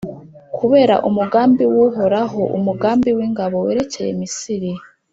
[0.57, 4.71] kubera umugambi w’Uhoraho Umugaba w’ingabo, werekeye Misiri.